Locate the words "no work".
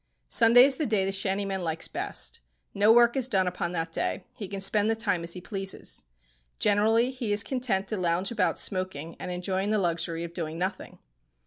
2.73-3.15